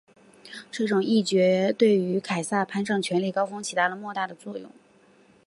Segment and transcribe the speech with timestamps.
[0.71, 4.71] 这种议决对于凯撒攀上权力高峰起了莫大的作用。